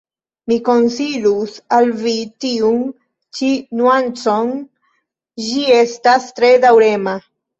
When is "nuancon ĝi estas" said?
3.81-6.27